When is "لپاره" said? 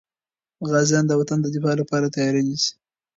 1.81-2.13